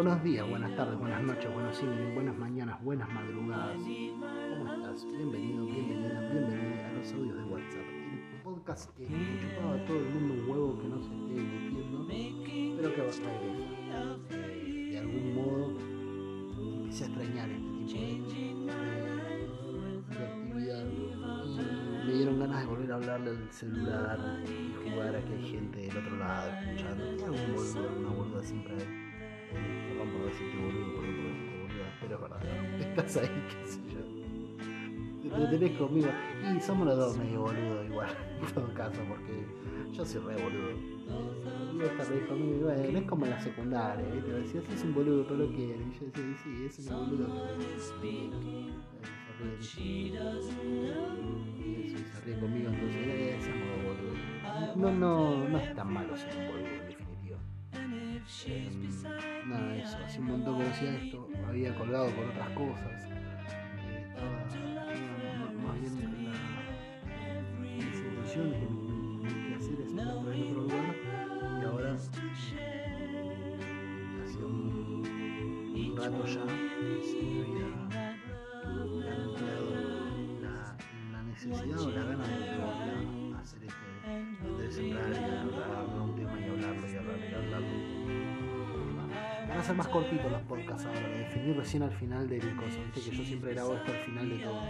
[0.00, 3.76] Buenos días, buenas tardes, buenas noches, buenos evening, buenas mañanas, buenas madrugadas.
[3.76, 5.04] ¿Cómo estás?
[5.04, 7.86] Bienvenido, bienvenida, bienvenida a los audios de WhatsApp.
[8.32, 11.38] El podcast que le chupaba a todo el mundo un huevo que no se esté
[11.38, 12.06] emitiendo,
[12.80, 14.16] pero que va a regresa.
[14.30, 15.78] Eh, de algún modo
[16.80, 17.98] empecé a extrañar este
[18.32, 25.14] tipo de, actividad y me dieron ganas de volver a hablarle al celular y jugar
[25.14, 27.04] a que hay gente del otro lado escuchando.
[27.04, 29.09] Hay algún boludo, boluda siempre hay.
[29.54, 32.80] Eh, Perdón por decirte boludo, perdón por decirte boluda, pero es verdad.
[32.80, 34.00] Estás ahí, qué sé yo.
[35.22, 36.08] Te, te tenés conmigo.
[36.56, 38.10] Y somos los dos medio boludos igual,
[38.40, 39.46] en todo caso, porque
[39.92, 40.70] yo soy re boludo.
[40.70, 40.96] Eh,
[41.72, 44.32] Digo, está re conmigo y bueno, es como en la secundaria, ¿viste?
[44.32, 45.80] Decías, es un boludo, pero lo quiero.
[45.80, 47.46] Y yo decía, sí, es un boludo.
[49.60, 50.62] Y eso,
[51.58, 54.76] y se ríe conmigo, entonces, eh, seamos dos boludos.
[54.76, 57.38] No, no, no es tan malo ser un boludo, en definitiva.
[58.46, 58.70] Eh,
[59.46, 63.02] nada, eso, hace un montón que decía esto, había colgado con otras cosas.
[63.10, 66.32] eh, estaba tenía más bien la,
[67.60, 70.96] mis intenciones, mi quehacer en otro lugar
[71.60, 71.96] y ahora
[72.58, 73.56] eh,
[74.24, 75.02] hace un,
[75.74, 77.66] un rato ya me había
[78.68, 80.76] me la,
[81.12, 83.88] la necesidad o la gana de hacer este,
[84.62, 87.99] de sembrar y agarrar un tema y hablarlo y hablarlo y hablarlo.
[89.48, 92.78] Van a ser más cortitos los podcasts ahora, de definir recién al final del coso.
[92.84, 94.60] Viste que yo siempre grabo esto al final de todo.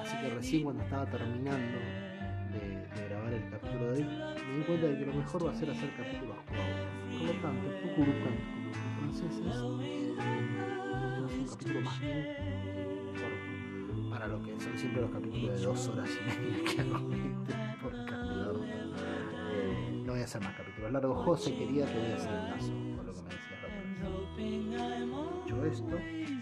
[0.00, 1.78] Así que recién cuando estaba terminando
[2.52, 5.54] de, grabar el capítulo de hoy, me di cuenta de que lo mejor va a
[5.54, 6.56] ser hacer capítulos cortos.
[7.18, 10.14] Por lo tanto, urgente como los franceses, eh,
[11.26, 12.36] es un capítulo más corto.
[14.10, 17.54] Para lo que son siempre los capítulos de dos horas y media que hago este
[17.82, 18.25] podcast
[20.16, 21.24] voy a hacer más capítulos largos.
[21.24, 25.44] José quería que voy a hacer lazo, con lo que me otra vez.
[25.44, 26.40] Dicho esto, eh,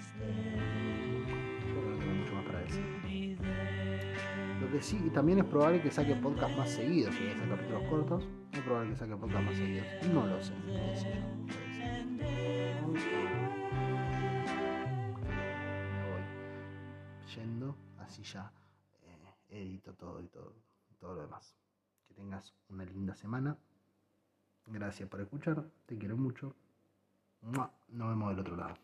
[1.61, 3.39] creo que no tengo mucho más para decir.
[4.61, 7.35] Lo que sí, y también es probable que saque podcast más seguidos, si voy a
[7.35, 9.87] hacer capítulos cortos, es probable que saque podcast más seguidos.
[10.13, 11.09] No lo sé, qué sé
[17.99, 18.53] así ya
[19.03, 20.55] eh, edito todo y todo,
[21.01, 21.57] todo lo demás.
[22.17, 23.57] Tengas una linda semana.
[24.67, 26.55] Gracias por escuchar, te quiero mucho.
[27.43, 28.75] Nos vemos del otro lado.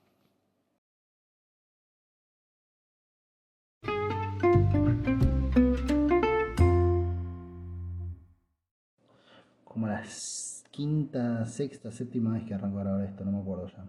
[9.65, 10.03] Como la
[10.71, 13.89] quinta, sexta, séptima vez que arranco a grabar esto, no me acuerdo ya.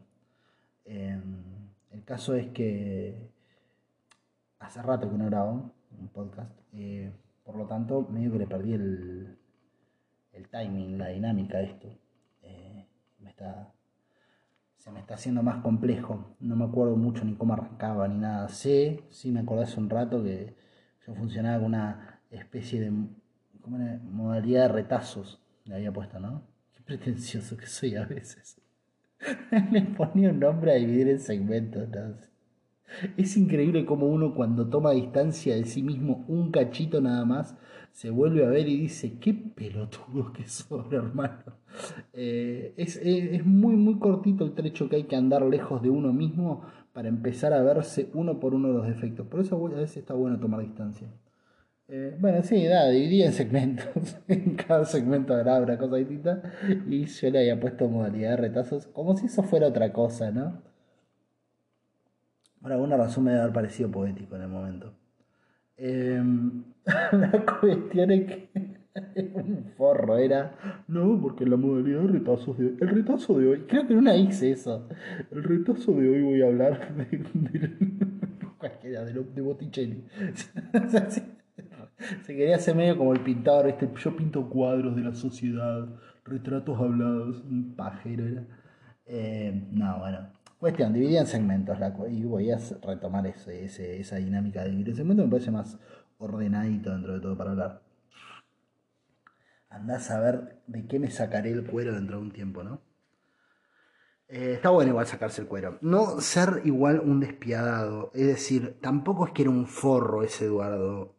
[0.85, 1.43] Em,
[1.91, 3.29] el caso es que
[4.59, 7.11] hace rato que no grabo un podcast, eh,
[7.43, 9.37] por lo tanto, medio que le perdí el,
[10.33, 11.87] el timing, la dinámica esto.
[12.43, 12.85] Eh,
[13.19, 13.73] me está,
[14.77, 16.35] se me está haciendo más complejo.
[16.39, 18.47] No me acuerdo mucho ni cómo arrancaba ni nada.
[18.49, 20.55] Sé, sí me acordé hace un rato que
[21.05, 22.91] yo funcionaba con una especie de
[23.61, 23.99] ¿cómo era?
[24.03, 25.41] modalidad de retazos.
[25.65, 26.43] Le había puesto, ¿no?
[26.73, 28.59] Qué pretencioso que soy a veces.
[29.71, 32.30] Le ponía un nombre a dividir en segmentos, ¿no?
[33.17, 37.55] Es increíble cómo uno cuando toma distancia de sí mismo un cachito nada más,
[37.93, 41.43] se vuelve a ver y dice, qué pelotudo que soy, hermano.
[42.13, 45.89] Eh, es, es- es muy, muy cortito el trecho que hay que andar lejos de
[45.89, 46.61] uno mismo
[46.93, 49.27] para empezar a verse uno por uno los defectos.
[49.27, 51.07] Por eso a veces está bueno tomar distancia.
[51.89, 53.87] Eh, bueno, sí, nada, dividí en segmentos.
[54.27, 56.41] en cada segmento habrá una cosa distinta.
[56.89, 60.61] Y yo le había puesto modalidad de retazos, como si eso fuera otra cosa, ¿no?
[62.61, 64.93] Por alguna razón me debe haber parecido poético en el momento.
[65.77, 66.21] Eh,
[67.11, 68.49] la cuestión es que
[69.33, 70.83] un forro era.
[70.87, 72.77] No, porque la modalidad de retazos de hoy.
[72.81, 73.59] El retazo de hoy.
[73.67, 74.87] Creo que en una hice eso.
[75.31, 77.17] El retazo de hoy voy a hablar de.
[77.33, 77.77] de-
[78.57, 80.05] cualquiera, de, Botticelli.
[82.23, 85.87] Se quería hacer medio como el pintor, este, yo pinto cuadros de la sociedad,
[86.23, 88.45] retratos hablados, un pajero era.
[89.05, 90.40] Eh, no, bueno.
[90.61, 94.95] Cuestión, dividí en segmentos la, y voy a retomar ese, esa dinámica de dividir en
[94.95, 95.79] segmentos, me parece más
[96.19, 97.81] ordenadito dentro de todo para hablar.
[99.71, 102.79] Andás a ver de qué me sacaré el cuero dentro de un tiempo, ¿no?
[104.27, 105.79] Eh, está bueno igual sacarse el cuero.
[105.81, 108.11] No ser igual un despiadado.
[108.13, 111.15] Es decir, tampoco es que era un forro ese Eduardo.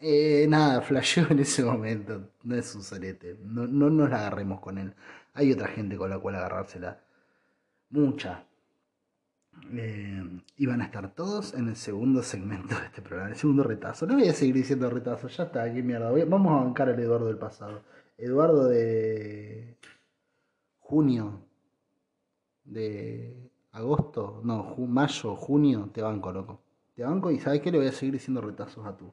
[0.00, 2.32] Eh, nada, flasheó en ese momento.
[2.42, 3.38] No es un sorete.
[3.44, 4.94] No, no nos la agarremos con él.
[5.32, 7.05] Hay otra gente con la cual agarrársela.
[7.90, 8.44] Mucha.
[9.72, 10.22] Eh,
[10.58, 14.06] iban a estar todos en el segundo segmento de este programa, el segundo retazo.
[14.06, 16.10] No voy a seguir diciendo retazo, ya está, qué mierda.
[16.26, 17.82] Vamos a bancar al Eduardo del pasado.
[18.18, 19.76] Eduardo de
[20.78, 21.46] junio
[22.64, 26.62] de agosto, no, mayo, junio, te banco, loco.
[26.94, 27.70] Te banco y ¿sabes qué?
[27.70, 29.12] Le voy a seguir diciendo retazos a tu,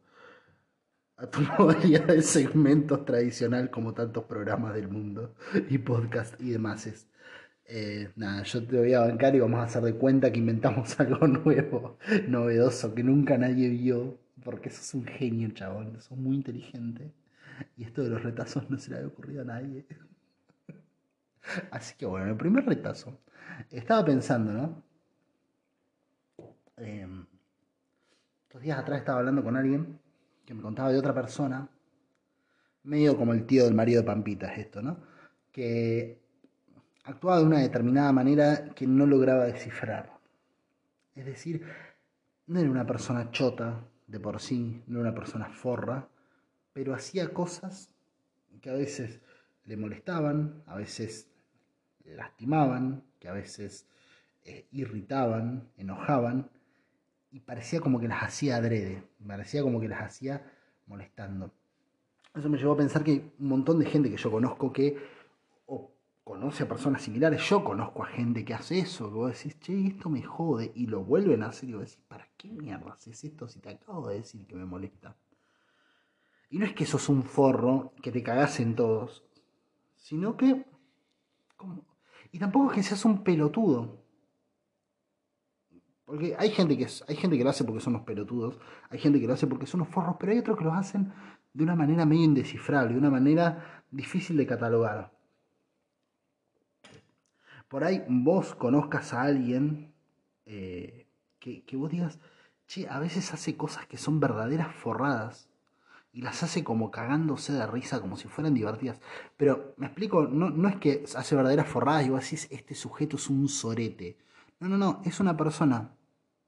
[1.18, 5.36] a tu modalidad de segmentos tradicional como tantos programas del mundo
[5.70, 7.08] y podcast y demás.
[7.66, 11.00] Eh, nada, yo te voy a bancar y vamos a hacer de cuenta que inventamos
[11.00, 17.12] algo nuevo, novedoso, que nunca nadie vio, porque sos un genio, chabón, sos muy inteligente.
[17.78, 19.86] Y esto de los retazos no se le había ocurrido a nadie.
[21.72, 23.20] Así que bueno, el primer retazo.
[23.70, 24.84] Estaba pensando, ¿no?
[26.78, 27.08] Eh,
[28.64, 30.00] días atrás estaba hablando con alguien
[30.46, 31.70] que me contaba de otra persona,
[32.84, 34.98] medio como el tío del marido de Pampita es esto, ¿no?
[35.52, 36.23] Que
[37.04, 40.12] actuaba de una determinada manera que no lograba descifrar.
[41.16, 41.66] Es decir,
[42.48, 46.08] no era una persona chota de por sí, no era una persona forra,
[46.74, 47.92] pero hacía cosas
[48.62, 49.22] que a veces
[49.66, 51.30] le molestaban, a veces
[52.06, 53.88] lastimaban, que a veces
[54.44, 56.50] eh, irritaban, enojaban,
[57.32, 60.46] y parecía como que las hacía adrede, parecía como que las hacía
[60.86, 61.52] molestando.
[62.36, 64.98] Eso me llevó a pensar que hay un montón de gente que yo conozco que
[66.24, 69.88] conoce a personas similares, yo conozco a gente que hace eso, que vos decís, che,
[69.88, 73.24] esto me jode, y lo vuelven a hacer y vos decís, ¿para qué mierda haces
[73.24, 75.18] esto si te acabo de decir que me molesta?
[76.50, 79.24] Y no es que sos un forro que te cagás en todos,
[79.96, 80.66] sino que...
[82.32, 84.04] Y tampoco es que seas un pelotudo.
[86.06, 88.60] Porque hay gente que hay gente que lo hace porque son los pelotudos,
[88.90, 91.14] hay gente que lo hace porque son los forros, pero hay otros que lo hacen
[91.54, 95.13] de una manera medio indescifrable, de una manera difícil de catalogar.
[97.74, 99.96] Por ahí vos conozcas a alguien
[100.46, 101.08] eh,
[101.40, 102.20] que, que vos digas,
[102.68, 105.50] che, a veces hace cosas que son verdaderas forradas
[106.12, 109.02] y las hace como cagándose de risa, como si fueran divertidas.
[109.38, 113.16] Pero me explico, no, no es que hace verdaderas forradas y vos decís, este sujeto
[113.16, 114.20] es un sorete.
[114.60, 115.96] No, no, no, es una persona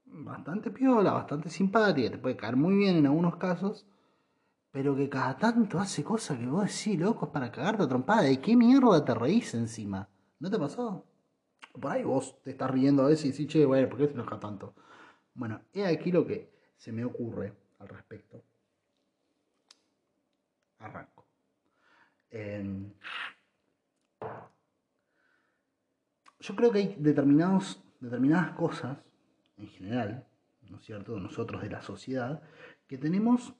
[0.04, 3.84] bastante piola, bastante simpática, te puede caer muy bien en algunos casos,
[4.70, 8.22] pero que cada tanto hace cosas que vos decís, loco, es para cagarte a trompada.
[8.22, 10.08] ¿De qué mierda te reís encima?
[10.38, 11.04] ¿No te pasó?
[11.80, 14.14] Por ahí vos te estás riendo a veces y decís, che, bueno, ¿por qué se
[14.14, 14.74] enoja tanto?
[15.34, 18.42] Bueno, he aquí lo que se me ocurre al respecto.
[20.78, 21.24] Arranco.
[26.40, 28.98] yo creo que hay determinados, determinadas cosas
[29.56, 30.26] en general,
[30.68, 32.42] ¿no es cierto?, nosotros de la sociedad,
[32.86, 33.54] que tenemos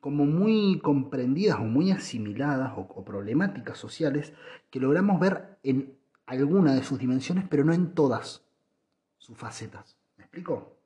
[0.00, 4.32] como muy comprendidas o muy asimiladas o, problemáticas sociales
[4.70, 5.96] que logramos ver en
[6.26, 8.46] alguna de sus dimensiones, pero no en todas
[9.16, 9.96] sus facetas.
[10.16, 10.76] ¿Me explico?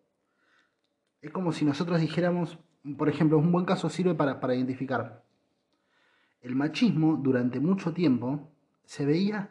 [1.21, 2.59] Es como si nosotros dijéramos,
[2.97, 5.25] por ejemplo, un buen caso sirve para, para identificar.
[6.41, 8.51] El machismo durante mucho tiempo
[8.85, 9.51] se veía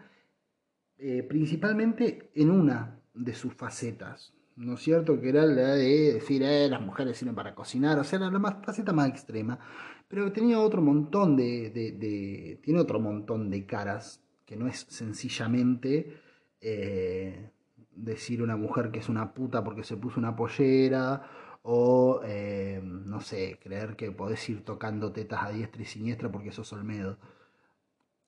[0.97, 5.19] eh, principalmente en una de sus facetas, ¿no es cierto?
[5.19, 8.39] Que era la de decir, eh, las mujeres sirven para cocinar, o sea, era la
[8.39, 9.59] más, faceta más extrema,
[10.07, 16.17] pero tenía otro montón de, tiene otro montón de caras, que no es sencillamente
[16.61, 17.49] eh,
[17.95, 21.23] decir una mujer que es una puta porque se puso una pollera,
[21.63, 26.51] o, eh, no sé, creer que podés ir tocando tetas a diestra y siniestra porque
[26.51, 27.17] sos Olmedo.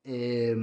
[0.04, 0.56] Eh,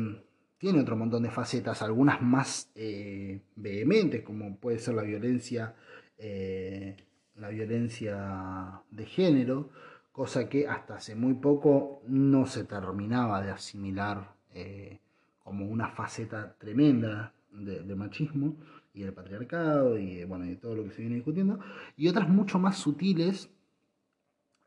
[0.61, 5.75] tiene otro montón de facetas, algunas más eh, vehementes, como puede ser la violencia,
[6.19, 6.99] eh,
[7.37, 9.71] la violencia de género,
[10.12, 14.99] cosa que hasta hace muy poco no se terminaba de asimilar eh,
[15.43, 18.55] como una faceta tremenda de, machismo
[18.93, 21.59] y del patriarcado y bueno y todo lo que se viene discutiendo,
[21.97, 23.49] y otras mucho más sutiles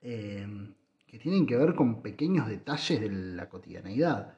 [0.02, 4.34] que tienen que ver con pequeños detalles de la cotidianeidad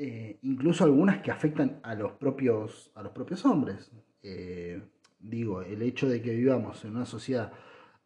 [0.00, 3.90] eh, incluso algunas que afectan a los propios, a los propios hombres.
[4.22, 4.80] Eh,
[5.18, 7.52] digo, el hecho de que vivamos en una sociedad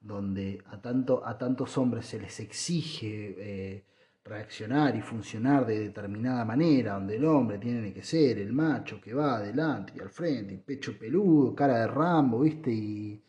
[0.01, 3.85] donde a, tanto, a tantos hombres se les exige eh,
[4.25, 9.13] reaccionar y funcionar de determinada manera, donde el hombre tiene que ser el macho que
[9.13, 12.73] va adelante y al frente, y pecho peludo, cara de Rambo, ¿viste?
[12.73, 13.23] Y,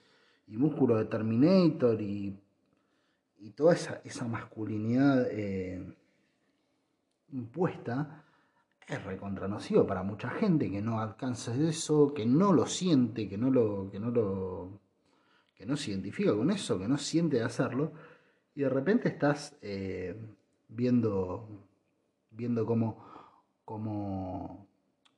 [0.47, 2.39] músculo de Terminator y,
[3.39, 5.27] y toda esa, esa masculinidad
[7.31, 8.22] impuesta
[8.87, 13.49] es recontranocido para mucha gente que no alcanza eso, que no lo siente, que no
[13.49, 14.81] lo, que no lo,
[15.55, 17.93] que no se identifica con eso, que no siente de hacerlo,
[18.55, 20.15] y de repente estás eh,
[20.67, 21.47] viendo,
[22.31, 23.05] viendo cómo,
[23.65, 24.67] cómo,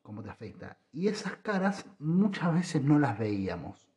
[0.02, 0.78] cómo te afecta.
[0.94, 3.90] Y esas caras muchas veces no las veíamos.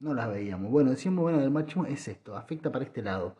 [0.00, 0.70] No las veíamos.
[0.70, 3.36] Bueno, decimos, bueno, el machismo es esto, afecta para este lado.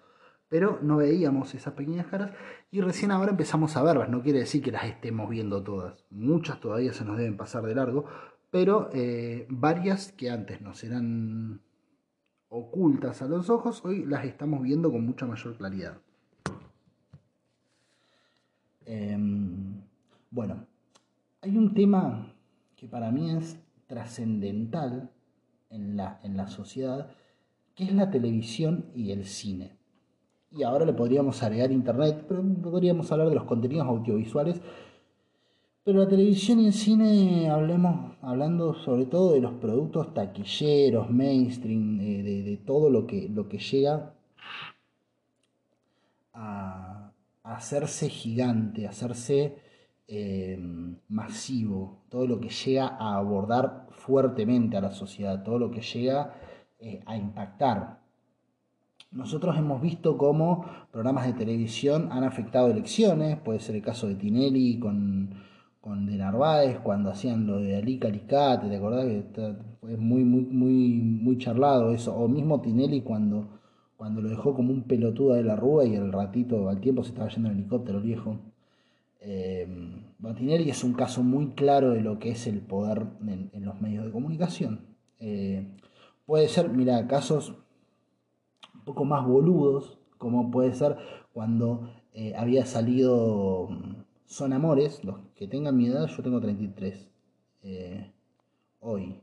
[0.48, 2.32] Pero no veíamos esas pequeñas caras
[2.70, 4.08] y recién ahora empezamos a verlas.
[4.08, 7.74] No quiere decir que las estemos viendo todas, muchas todavía se nos deben pasar de
[7.74, 8.06] largo,
[8.50, 11.60] pero eh, varias que antes nos eran
[12.48, 15.98] ocultas a los ojos, hoy las estamos viendo con mucha mayor claridad.
[18.86, 19.82] Em,
[20.30, 20.66] bueno,
[21.40, 22.32] hay un tema
[22.76, 25.10] que para mí es trascendental
[25.70, 27.10] en la, en la sociedad,
[27.74, 29.73] que es la televisión y el cine.
[30.56, 34.60] Y ahora le podríamos agregar internet, pero podríamos hablar de los contenidos audiovisuales.
[35.82, 41.98] Pero la televisión y el cine, hablemos, hablando sobre todo de los productos taquilleros, mainstream,
[41.98, 44.14] de, de, todo lo que, lo que llega
[46.32, 49.58] a, hacerse gigante, a hacerse
[50.08, 50.58] eh,
[51.08, 56.34] masivo, todo lo que llega a abordar fuertemente a la sociedad, todo lo que llega
[56.78, 58.03] eh, a impactar.
[59.14, 64.16] Nosotros hemos visto cómo programas de televisión han afectado elecciones, puede ser el caso de
[64.16, 65.30] Tinelli con,
[65.80, 70.42] con De Narváez, cuando hacían lo de Ali Calicate, ¿te acordás que fue muy, muy,
[70.42, 72.14] muy, muy charlado eso?
[72.14, 73.48] O mismo Tinelli cuando
[73.96, 77.10] cuando lo dejó como un pelotudo de la rúa y el ratito, al tiempo se
[77.10, 78.38] estaba yendo en helicóptero el viejo.
[79.20, 79.66] Eh,
[80.66, 84.10] es un caso muy claro de lo que es el poder en, los medios de
[84.10, 84.80] comunicación.
[85.20, 85.66] Eh,
[86.26, 87.54] puede ser, mira, casos
[88.84, 90.98] un poco más boludos, como puede ser
[91.32, 97.08] cuando eh, había salido mm, Son Amores, los que tengan mi edad, yo tengo 33,
[97.62, 98.12] eh,
[98.80, 99.22] hoy,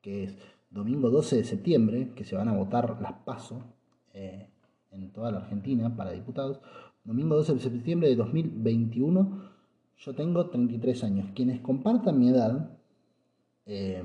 [0.00, 0.38] que es
[0.70, 3.62] domingo 12 de septiembre, que se van a votar las PASO
[4.14, 4.48] eh,
[4.90, 6.58] en toda la Argentina para diputados.
[7.04, 9.50] Domingo 12 de septiembre de 2021,
[9.98, 11.30] yo tengo 33 años.
[11.34, 12.70] Quienes compartan mi edad,
[13.66, 14.02] eh,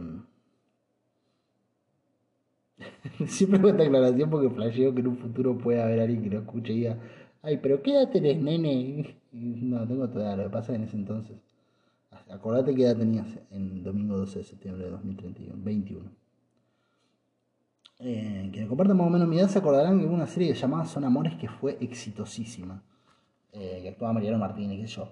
[3.27, 6.39] siempre hago esta aclaración porque flasheo que en un futuro puede haber alguien que lo
[6.39, 6.97] escuche y diga,
[7.41, 9.15] ay, pero ¿qué edad tenés, nene?
[9.33, 11.37] No, tengo toda lo que pasa en ese entonces.
[12.29, 16.21] Acordate qué edad tenías en domingo 12 de septiembre de 2021
[18.03, 20.85] eh, quienes comparten más o menos mi edad se acordarán que hubo una serie llamada
[20.85, 22.83] Son Amores que fue exitosísima,
[23.51, 25.09] eh, que actuaba Mariano Martínez, qué yo.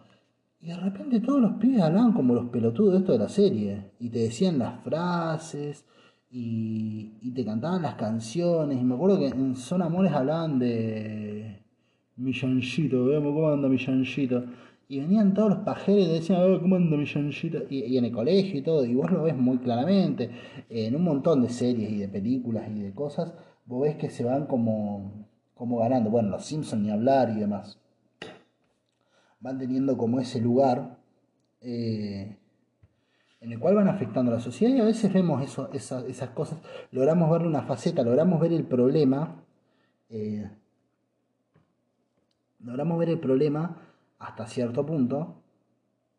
[0.61, 3.91] Y de repente todos los pibes hablaban como los pelotudos de esto de la serie,
[3.99, 5.85] y te decían las frases,
[6.31, 11.59] y, y te cantaban las canciones, y me acuerdo que en Son Amores hablaban de
[12.17, 14.43] Milloncito, veamos cómo anda Milloncito.
[14.91, 18.11] Y venían todos los pajeros y decían, oh, ¿cómo anda mi y, y, en el
[18.11, 20.31] colegio y todo, y vos lo ves muy claramente,
[20.67, 24.23] en un montón de series y de películas y de cosas, vos ves que se
[24.23, 27.77] van como, como ganando, bueno, los Simpsons ni hablar y demás,
[29.39, 30.97] van teniendo como ese lugar
[31.61, 32.38] eh,
[33.41, 36.59] en el cual van afectando a la sociedad y a veces vemos esas, cosas,
[36.91, 39.35] logramos ver una faceta, logramos ver el problema,
[40.09, 40.49] eh,
[42.59, 43.77] logramos ver el problema,
[44.19, 45.35] hasta cierto punto,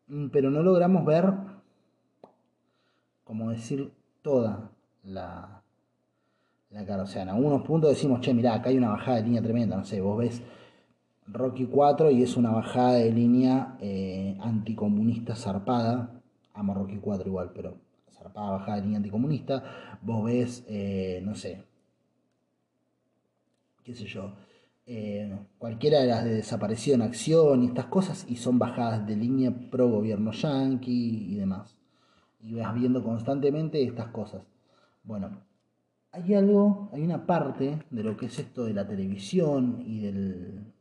[0.07, 1.31] mm, pero no logramos ver,
[3.23, 4.71] como decir, toda
[5.03, 5.61] la,
[6.71, 7.03] la cara.
[7.03, 9.77] O sea, en algunos puntos decimos, che, mirá, acá hay una bajada de línea tremenda.
[9.77, 10.41] No sé, vos ves
[11.27, 16.20] Rocky 4 y es una bajada de línea eh, anticomunista zarpada.
[16.53, 17.77] Amo Rocky 4 igual, pero
[18.11, 19.63] zarpada bajada de línea anticomunista.
[20.01, 21.63] Vos ves, eh, no sé,
[23.83, 24.33] qué sé yo
[24.85, 29.15] eh, cualquiera de las de desaparecido en acción y estas cosas, y son bajadas de
[29.15, 31.77] línea pro gobierno yanqui y demás.
[32.41, 34.43] Y vas viendo constantemente estas cosas.
[35.03, 35.43] Bueno,
[36.11, 40.73] hay algo, hay una parte de lo que es esto de la televisión y del,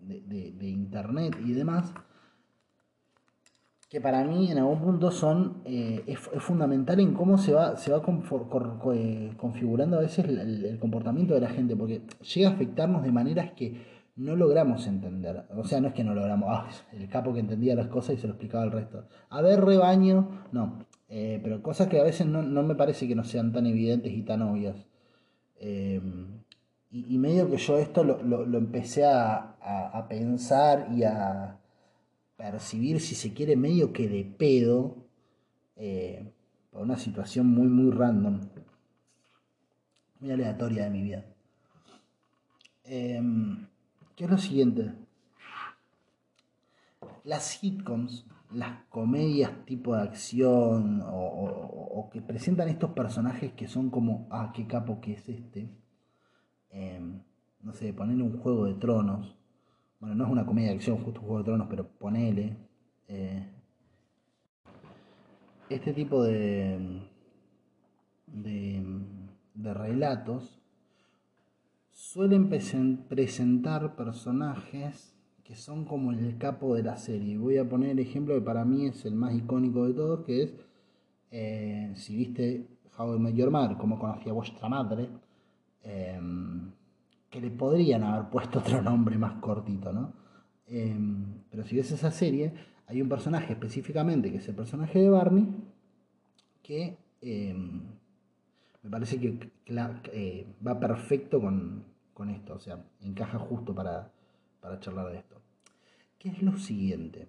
[0.00, 1.92] de internet y demás,
[3.88, 7.92] que para mí en algún punto son eh, es, fundamental en cómo se va se
[7.92, 12.02] va eh, configurando a veces el, comportamiento de la gente porque
[12.34, 15.44] llega a afectarnos de maneras que no logramos entender.
[15.56, 18.18] O sea no es que no logramos ah, el capo que entendía las cosas y
[18.18, 19.06] se lo explicaba al resto.
[19.30, 20.84] A ver rebaño no.
[21.08, 24.22] Eh, pero cosas que a veces no, me parece que no sean tan evidentes y
[24.22, 24.76] tan obvias.
[26.90, 31.58] Y, medio que yo esto lo, lo, empecé a pensar y a
[32.36, 34.96] percibir, si se quiere, medio que de pedo,
[35.76, 36.32] eh,
[36.70, 38.40] por una situación muy, muy random,
[40.20, 41.24] muy aleatoria de mi vida.
[42.84, 43.66] Em,
[44.14, 44.92] ¿Qué es lo siguiente?
[47.24, 54.28] Las sitcoms, las comedias tipo de acción o, que presentan estos personajes que son como,
[54.30, 55.68] ah, qué capo que es este.
[56.70, 57.20] Em,
[57.60, 59.36] no sé, ponerle un juego de tronos
[60.00, 62.56] bueno, no es una comedia de acción, justo Juego de Tronos, pero ponele.
[63.08, 63.46] Eh,
[65.68, 67.02] este tipo de,
[68.26, 70.60] de, relatos
[71.90, 77.38] suelen presentar personajes que son como el capo de la serie.
[77.38, 80.42] Voy a poner el ejemplo que para mí es el más icónico de todos, que
[80.42, 80.54] es,
[81.30, 85.08] eh, si viste How I Met Your Mother, como conocía vuestra madre,
[87.36, 90.14] que le podrían haber puesto otro nombre más cortito, ¿no?
[90.66, 92.54] Em, pero si ves esa serie,
[92.86, 95.46] hay un personaje específicamente, que es el personaje de Barney,
[96.62, 97.82] que em,
[98.82, 101.84] me parece que eh, va perfecto con,
[102.30, 104.10] esto, o sea, encaja justo para,
[104.62, 105.36] para charlar de esto.
[106.18, 107.28] ¿Qué es lo siguiente?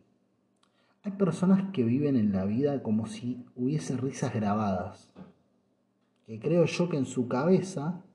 [1.03, 5.11] Hay personas que viven en la vida como si hubiese risas grabadas,
[6.25, 8.05] que creo yo que en su cabeza,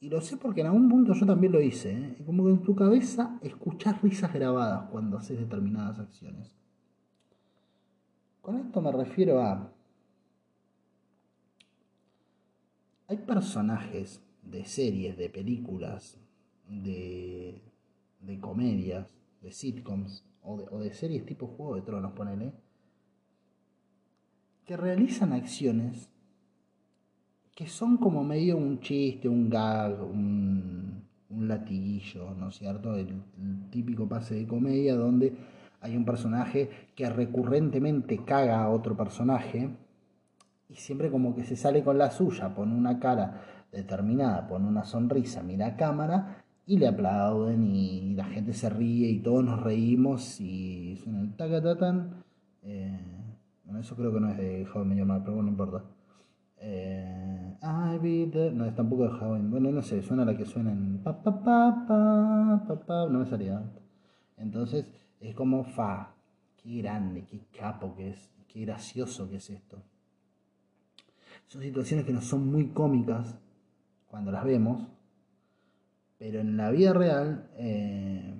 [0.00, 2.16] y lo sé porque en algún punto yo también lo hice, ¿eh?
[2.24, 6.54] como que en tu cabeza escuchás risas grabadas cuando haces determinadas acciones.
[8.40, 9.72] Con esto me refiero a
[13.08, 16.18] hay personajes de series, de películas,
[16.68, 17.62] de,
[18.20, 22.52] de comedias, de sitcoms o de, o de, series tipo Juego de Tronos, ponele,
[24.66, 26.10] que realizan acciones
[27.58, 32.94] que son como medio un chiste, un gag, un, un latiguillo, ¿no es cierto?
[32.94, 33.20] el
[33.68, 35.34] típico pase de comedia donde
[35.80, 39.70] hay un personaje que recurrentemente caga a otro personaje
[40.68, 44.84] y siempre como que se sale con la suya, pone una cara determinada, pone una
[44.84, 49.60] sonrisa, mira a cámara y le aplauden y la gente se ríe y todos nos
[49.60, 52.22] reímos y suena el tacatatan.
[52.62, 53.00] Eh,
[53.64, 55.82] bueno, eso creo que no es de Joven Mayor pero bueno, no importa.
[56.60, 57.27] Eh,
[57.60, 61.42] no es tampoco de Joven, bueno, no sé, suena la que suena en pa pa
[61.42, 63.62] pa pa pa, pa no me salía.
[64.36, 64.86] Entonces
[65.20, 66.14] es como fa,
[66.56, 69.82] qué grande, qué capo que es, qué gracioso que es esto.
[71.46, 73.36] Son situaciones que no son muy cómicas
[74.06, 74.86] cuando las vemos,
[76.18, 78.34] pero en la vida real, eh,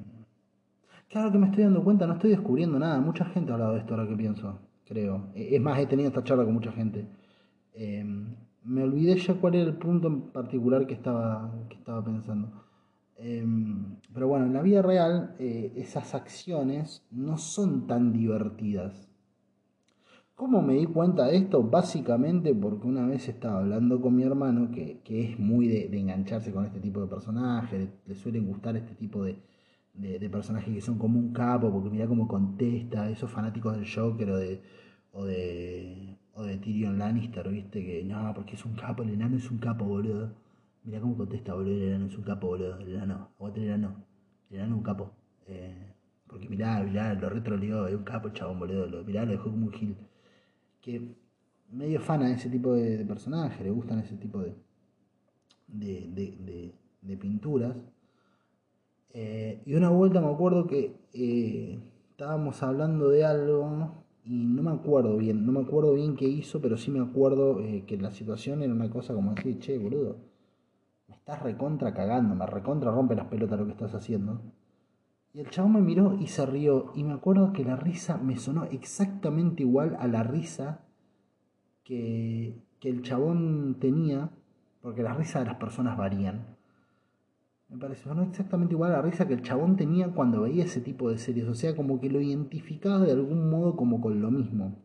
[1.08, 3.00] claro que me estoy dando cuenta, no estoy descubriendo nada.
[3.00, 5.30] Mucha gente ha hablado de esto ahora que pienso, creo.
[5.34, 7.06] E, es más, he tenido esta charla con mucha gente.
[7.74, 8.04] Eh,
[8.68, 12.52] me olvidé ya cuál era el punto en particular que estaba, que estaba pensando.
[13.16, 13.44] Eh,
[14.14, 19.08] pero bueno, en la vida real esas acciones no son tan divertidas.
[20.38, 21.64] ¿Cómo me di cuenta de esto?
[21.64, 26.64] Básicamente porque una vez estaba hablando con mi hermano, que, es muy de, engancharse con
[26.64, 29.36] este tipo de personajes, le suelen gustar este tipo de,
[30.30, 34.36] personajes que son como un capo, porque mira cómo contesta, esos fanáticos del Joker o
[34.36, 34.62] de,
[35.12, 39.36] o de, o de Tyrion Lannister, viste, que no, porque es un capo, el enano
[39.36, 40.30] es un capo, boludo.
[40.84, 44.04] Mira cómo contesta, boludo, el enano es un capo, boludo, el enano, aguante el enano,
[44.48, 45.10] el enano es un capo.
[45.48, 45.94] Eh,
[46.28, 49.50] porque mirá, mirá, lo retroleó, es un capo el chabón, boludo, lo, mirá, lo dejó
[49.50, 49.96] como un gil
[50.80, 51.16] que
[51.72, 54.54] medio fan a ese tipo de, personajes, le gustan ese tipo de,
[55.66, 57.76] de, pinturas.
[59.12, 63.97] Eh, y una vuelta me acuerdo que eh, estábamos hablando de algo
[64.28, 67.60] y no me acuerdo bien, no me acuerdo bien qué hizo, pero sí me acuerdo
[67.60, 70.16] eh, que la situación era una cosa como así, che, boludo,
[71.08, 74.42] me estás recontra cagando, me recontra rompe las pelotas lo que estás haciendo.
[75.32, 76.92] Y el chabón me miró y se rió.
[76.94, 80.84] Y me acuerdo que la risa me sonó exactamente igual a la risa
[81.84, 84.30] que, el chabón tenía,
[84.82, 86.57] porque las risas de las personas varían.
[87.68, 90.80] Me parece, sonó exactamente igual a la risa que el chabón tenía cuando veía ese
[90.80, 91.46] tipo de series.
[91.48, 94.76] O sea, como que lo identificaba de algún modo como con lo mismo.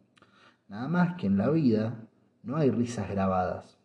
[0.68, 2.08] Nada más que en la vida
[2.44, 3.78] no hay risas grabadas.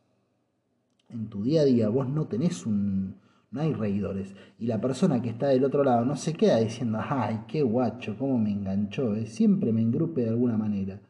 [1.09, 3.17] En tu día a día vos no tenés un,
[3.51, 4.35] no hay reidores.
[4.59, 8.17] Y la persona que está del otro lado no se queda diciendo, ay, qué guacho,
[8.19, 11.01] cómo me enganchó, eh, siempre me engrupe de alguna manera.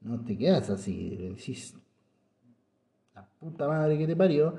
[0.00, 1.76] No te quedas así, decís,
[3.14, 4.56] la puta madre que te parió,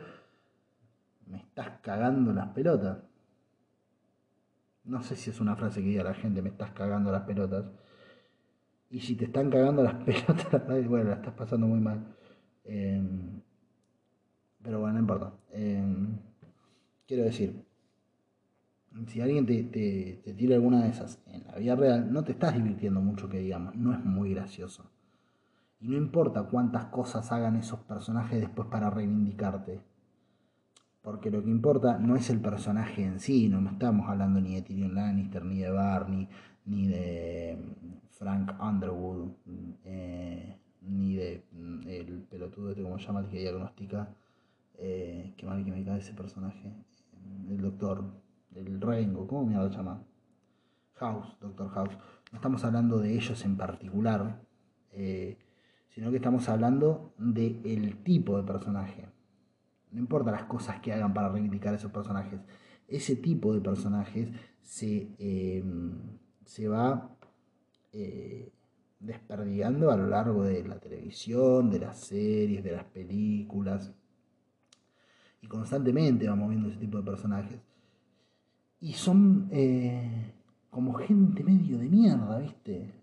[1.31, 2.99] me estás cagando las pelotas.
[4.83, 7.65] No sé si es una frase que diga la gente, me estás cagando las pelotas.
[8.89, 12.05] Y si te están cagando las pelotas, bueno, la estás pasando muy mal.
[12.65, 13.41] Em,
[14.61, 15.33] pero bueno, no importa.
[15.51, 16.17] Em,
[17.11, 17.65] Quiero decir,
[19.07, 22.53] si alguien te, te, tira alguna de esas en la vida real, no te estás
[22.53, 24.89] divirtiendo mucho, que digamos, no es muy gracioso.
[25.81, 29.81] Y no importa cuántas cosas hagan esos personajes después para reivindicarte.
[31.01, 34.61] Porque lo que importa no es el personaje en sí, no estamos hablando ni de
[34.61, 36.29] Tyrion Lannister, ni de Barney,
[36.65, 37.57] ni de
[38.11, 39.31] Frank Underwood,
[39.85, 44.09] eh, ni de mm, el pelotudo este, como se llama, el que diagnostica.
[44.77, 46.71] Eh, qué mal que me cae ese personaje
[47.49, 48.03] el doctor,
[48.55, 50.03] el Rengo, ¿cómo me lo llama?
[50.95, 51.97] House, Doctor House.
[52.31, 54.41] No estamos hablando de ellos en particular,
[54.91, 55.37] eh,
[55.89, 59.07] sino que estamos hablando del el tipo de personaje.
[59.91, 62.39] No importa las cosas que hagan para reivindicar a esos personajes.
[62.87, 64.29] Ese tipo de personajes
[64.61, 65.63] se, eh,
[66.45, 67.15] se va
[67.91, 68.51] eh,
[68.99, 73.93] desperdigando a lo largo de la televisión, de las series, de las películas.
[75.41, 77.59] Y constantemente vamos viendo ese tipo de personajes.
[78.79, 80.33] Y son eh,
[80.69, 83.01] como gente medio de mierda, ¿viste?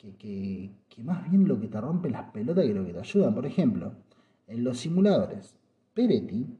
[0.00, 3.00] que, que, que más bien lo que te rompe las pelotas que lo que te
[3.00, 3.34] ayudan.
[3.34, 3.92] Por ejemplo,
[4.46, 5.59] en los simuladores,
[6.00, 6.58] Peretti,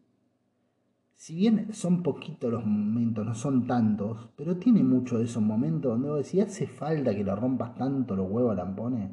[1.14, 5.92] si bien son poquitos los momentos, no son tantos, pero tiene mucho de esos momentos
[5.92, 9.10] donde vos decís, hace falta que lo rompas tanto los huevos lampones.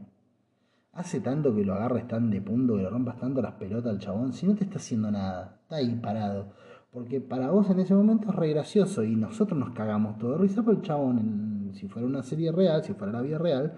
[0.91, 3.99] Hace tanto que lo agarres tan de punto, que lo rompas tanto las pelotas al
[3.99, 6.51] chabón, si no te está haciendo nada, está ahí parado.
[6.91, 10.39] Porque para vos en ese momento es re gracioso y nosotros nos cagamos todo de
[10.39, 13.77] risa por el chabón, si fuera una serie real, si fuera la vida real,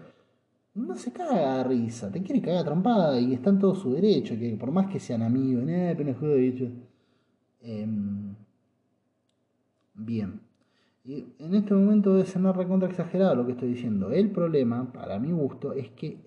[0.75, 4.38] no se caga a risa, te quiere cagar trompada y está en todo su derecho,
[4.38, 5.63] que por más que sean amigos,
[7.62, 7.88] eh,
[9.95, 10.41] bien.
[11.03, 14.12] Y en este momento debe ser recontra exagerado lo que estoy diciendo.
[14.12, 16.17] El problema, para mi gusto, es que,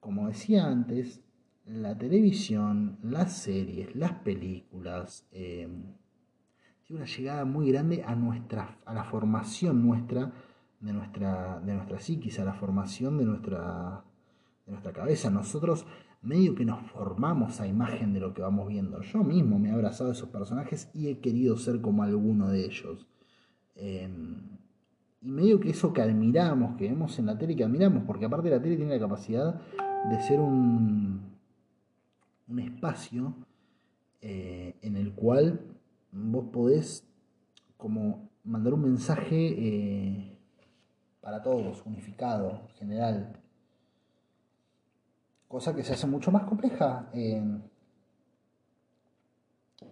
[0.00, 1.22] como decía antes,
[1.66, 5.82] la televisión, las series, las películas, em,
[6.84, 10.32] tiene una llegada muy grande a nuestra, a la formación nuestra
[10.80, 14.02] de nuestra, de nuestra psiquis, a la formación de nuestra,
[14.66, 15.30] de nuestra cabeza.
[15.30, 15.86] Nosotros
[16.22, 19.00] medio que nos formamos a imagen de lo que vamos viendo.
[19.00, 22.64] Yo mismo me he abrazado a esos personajes y he querido ser como alguno de
[22.64, 23.06] ellos.
[23.76, 24.58] Em,
[25.22, 28.50] y medio que eso que admiramos, que vemos en la tele, que admiramos, porque aparte
[28.50, 29.60] la tele tiene la capacidad
[30.08, 31.20] de ser un,
[32.48, 33.34] un espacio
[34.22, 35.60] eh, en el cual
[36.12, 37.06] vos podés
[37.76, 40.29] como mandar un mensaje eh,
[41.20, 43.40] para todos, unificado, general.
[45.48, 47.42] Cosa que se hace mucho más compleja eh,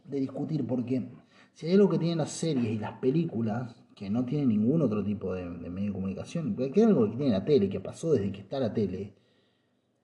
[0.05, 1.09] de discutir, porque
[1.53, 5.03] si hay algo que tienen las series y las películas, que no tienen ningún otro
[5.03, 8.41] tipo de, medio de comunicación, porque algo que tiene la tele, que pasó desde que
[8.43, 9.15] está la tele,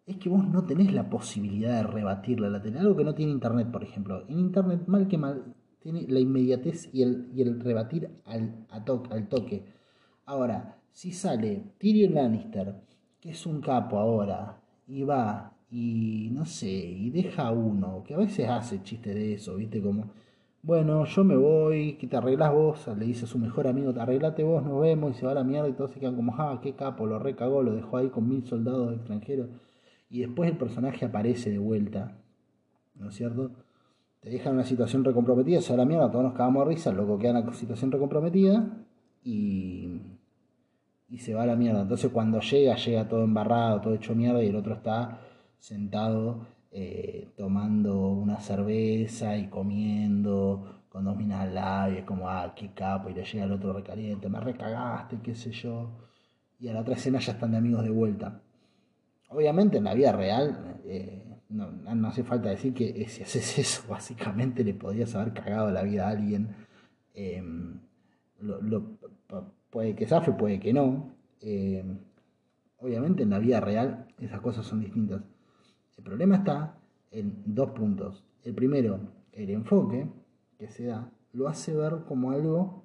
[0.04, 2.80] es que vos no tenés la posibilidad de rebatirle a la tele.
[2.80, 4.24] Algo que no tiene Internet, por ejemplo.
[4.28, 9.28] En Internet, mal que mal, tiene la inmediatez y el, y el rebatir al, al
[9.28, 9.64] toque.
[10.26, 12.72] Ahora, si sale Tyrion Lannister,
[13.20, 18.18] que es un capo ahora, y va y no sé, y deja uno, que a
[18.18, 19.82] veces hace chiste de eso, ¿viste?
[19.82, 20.12] Como,
[20.62, 24.00] bueno, yo me voy, que te arreglas vos, le dice a su mejor amigo, te
[24.00, 26.32] arreglate vos, nos vemos, y se va a la mierda, y todos se quedan como,
[26.38, 29.48] ah, qué capo, lo recagó, lo dejó ahí con mil soldados extranjeros,
[30.08, 32.16] y después el personaje aparece de vuelta,
[32.94, 33.50] ¿no es cierto?
[34.20, 36.92] Te dejan una situación recomprometida, se va a la mierda, todos nos cagamos de risa,
[36.92, 38.86] loco queda una situación recomprometida,
[39.24, 39.93] y
[41.08, 41.82] y se va a la mierda.
[41.82, 45.20] Entonces cuando llega, llega todo embarrado, todo hecho mierda y el otro está
[45.58, 52.52] sentado eh, tomando una cerveza y comiendo con dos minas al y es como, ah,
[52.54, 55.90] qué capo, y le llega el otro recaliente, me recagaste, qué sé yo.
[56.58, 58.40] Y a la otra escena ya están de amigos de vuelta.
[59.28, 63.82] Obviamente en la vida real, eh, no, no, hace falta decir que si haces eso,
[63.90, 66.54] básicamente le podrías haber cagado la vida a alguien.
[67.12, 67.80] Em,
[68.40, 68.98] lo,
[69.74, 71.16] Puede que zafe, puede que no.
[71.40, 71.84] Eh,
[72.78, 75.20] obviamente en la vida real esas cosas son distintas.
[75.96, 76.78] El problema está
[77.10, 78.22] en dos puntos.
[78.44, 79.00] El primero,
[79.32, 80.06] el enfoque
[80.60, 82.84] que se da lo hace ver como algo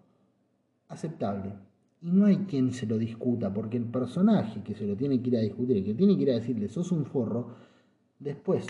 [0.87, 1.53] aceptable.
[2.01, 5.29] Y no hay quien se lo discuta, porque el personaje que se lo tiene que
[5.29, 7.49] ir a discutir, el que tiene que ir a decirle, sos un forro,
[8.17, 8.65] después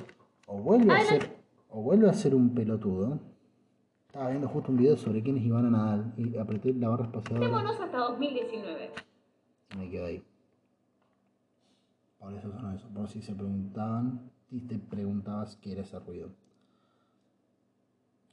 [0.46, 1.38] o vuelve a ser,
[1.70, 3.22] o vuelve a ser un pelotudo,
[4.10, 7.48] estaba viendo justo un video sobre quiénes iban a Nadal y apreté la barra espaciadora.
[7.48, 8.89] Quedémonos hasta 2019.
[9.78, 10.24] Me quedo ahí.
[12.17, 12.88] Por eso son eso.
[12.88, 16.30] Por si se preguntaban y te preguntabas qué era ese ruido.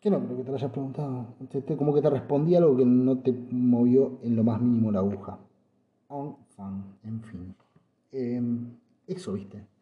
[0.01, 1.27] Que no creo que te lo hayas preguntado.
[1.77, 5.39] como que te respondí algo que no te movió en lo más mínimo la aguja.
[6.09, 7.55] On, fan, en fin.
[8.13, 8.71] Em,
[9.07, 9.76] eso, viste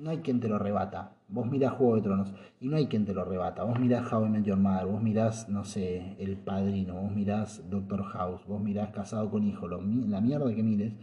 [0.00, 1.12] no hay quien te lo rebata.
[1.28, 3.64] Vos mirás Juego de Tronos y no hay quien te lo rebata.
[3.64, 7.68] Vos mirás How I Met Your Mother, vos mirás, no sé, El Padrino, vos mirás
[7.68, 10.94] Doctor House, vos mirás Casado con Hijo, la mierda que mires,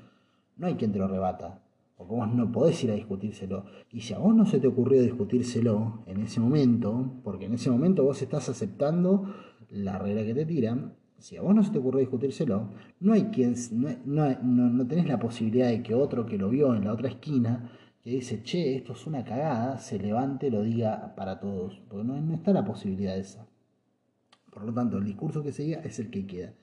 [0.58, 1.62] no hay quien te lo rebata.
[1.96, 3.66] Porque vos no podés ir a discutírselo.
[3.92, 7.72] Y si a vos no se te ocurrió discutírselo en ese momento, porque en ese
[7.72, 9.34] momento vos estás aceptando
[9.70, 13.26] la regla que te tiran, si a vos no se te ocurrió discutírselo, no hay
[13.26, 16.94] quien, no, no, no tenés la posibilidad de que otro que lo vio en la
[16.94, 17.72] otra esquina
[18.08, 22.06] que dice, che, esto es una cagada, se levante y lo diga para todos, porque
[22.06, 23.46] no, no está la posibilidad esa.
[24.50, 26.54] Por lo tanto, el discurso que se diga es el que queda.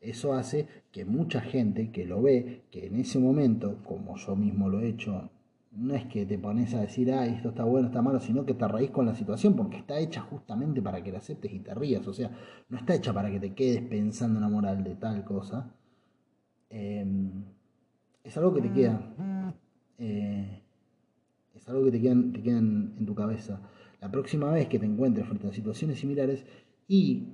[0.00, 4.70] Eso hace que mucha gente que lo ve, que en ese momento, como yo mismo
[4.70, 5.30] lo he hecho
[5.72, 8.54] no es que te pones a decir, ah, esto está bueno, está malo, sino que
[8.54, 11.74] te reís con la situación, porque está hecha justamente para que la aceptes y te
[11.74, 12.06] rías.
[12.08, 12.30] O sea,
[12.70, 15.70] no está hecha para que te quedes pensando en la moral de tal cosa.
[16.70, 17.44] Em,
[18.24, 19.54] es algo que te queda.
[19.98, 20.62] Eh,
[21.66, 23.60] algo que te queda, te en, tu cabeza.
[24.00, 26.44] La próxima vez que te encuentres frente a situaciones similares
[26.88, 27.28] y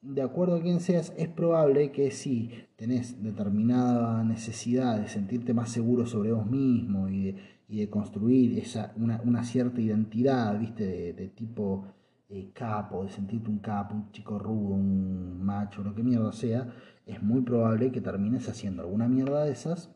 [0.00, 5.70] de acuerdo a quién seas, es probable que si tenés determinada necesidad de sentirte más
[5.70, 7.34] seguro sobre vos mismo y
[7.68, 11.14] de construir esa, una, cierta identidad, ¿viste?
[11.14, 11.86] De, tipo
[12.28, 16.70] eh, capo, de sentirte un capo, un chico rudo, un macho, lo que mierda sea,
[17.06, 19.90] es muy probable que termines haciendo alguna mierda de esas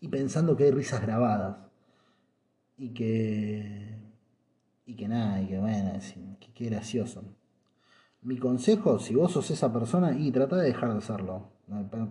[0.00, 1.66] y pensando que hay risas grabadas
[2.78, 3.96] y que
[4.86, 5.92] y que nada, y que bueno,
[6.40, 7.24] que, que gracioso.
[8.22, 11.56] Mi consejo, si vos sos esa persona, y trata de dejar de hacerlo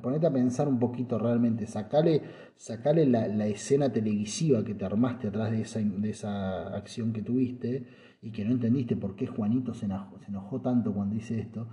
[0.01, 2.21] Ponete a pensar un poquito realmente, sacale,
[2.57, 7.87] sacale la, escena televisiva que te armaste atrás de esa, de esa acción que tuviste
[8.21, 11.69] y que no entendiste por qué Juanito se enojó, se enojó tanto cuando hice esto.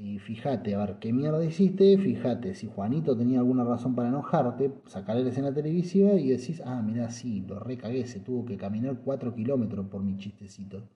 [0.00, 1.98] Y fíjate, a ver, ¿qué mierda hiciste?
[1.98, 6.80] Fíjate, si Juanito tenía alguna razón para enojarte, sacale la escena televisiva y decís, ah,
[6.82, 10.88] mira, sí, lo recagué, se tuvo que caminar 4 kilómetros por mi chistecito.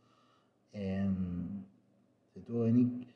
[0.72, 1.64] Em,
[2.32, 3.08] se tuvo que venir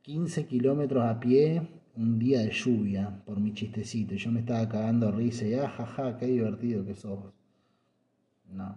[0.00, 4.14] 15 kilómetros a pie un día de lluvia por mi chistecito.
[4.14, 7.18] Yo me estaba cagando risa y ah, jaja, qué divertido que sos.
[8.50, 8.74] No,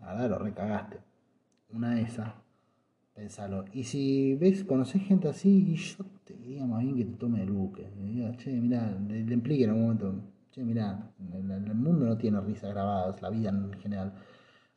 [0.00, 0.98] ahora lo recagaste.
[1.70, 2.30] Una de esas,
[3.20, 3.66] pensalo.
[3.74, 7.50] Y si ves, conoces gente así, yo te diría más bien que te tome el
[7.50, 7.86] buque.
[7.96, 10.14] diga, che, mirá, le, le implique en algún momento,
[10.50, 14.14] che, mirá, el, el, mundo no tiene risas grabadas, la vida en general.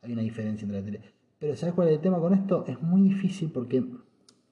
[0.02, 1.00] Hay una diferencia entre la tele.
[1.38, 2.66] Pero ¿sabes cuál es el tema con esto?
[2.66, 3.82] Es muy difícil porque,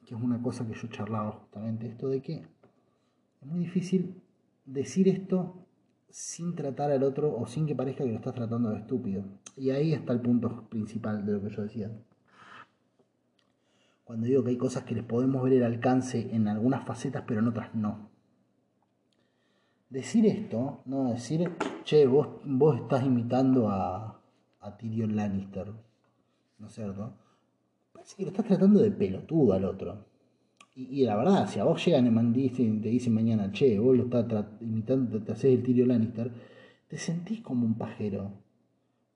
[0.07, 4.23] que es una cosa que yo charlaba justamente, esto de que es muy difícil
[4.65, 5.67] decir esto
[6.09, 9.23] sin tratar al otro o sin que parezca que lo estás tratando de estúpido.
[9.55, 11.91] Y ahí está el punto principal de lo que yo decía.
[14.13, 17.41] Cuando digo que hay cosas que les podemos ver el alcance en algunas facetas, pero
[17.41, 18.11] en otras no.
[19.89, 21.51] Decir esto, no decir,
[21.85, 24.21] che, vos, vos estás imitando a,
[24.61, 25.73] a Tyrion Lannister,
[26.59, 27.15] ¿no es cierto?
[27.95, 30.05] Parece que lo estás tratando de pelotudo al otro.
[30.75, 34.45] Y, la verdad, si a vos llegan y te dicen mañana, che, vos lo estás
[34.61, 36.31] imitando, te haces el Tyrion Lannister,
[36.87, 38.42] te sentís como un pajero.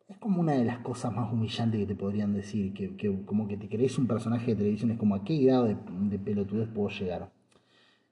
[0.09, 3.57] Es como una de las cosas más humillantes que te podrían decir, que, como que
[3.57, 5.77] te crees un personaje de televisión, es como a qué grado de,
[6.09, 7.33] de pelotudez puedo llegar.